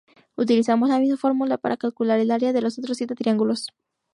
Utilizamos 0.35 0.89
la 0.89 0.97
misma 0.97 1.15
fórmula 1.15 1.59
para 1.59 1.77
calcular 1.77 2.19
el 2.19 2.31
área 2.31 2.53
de 2.53 2.61
los 2.61 2.79
otros 2.79 2.97
siete 2.97 3.13
triángulos. 3.13 3.67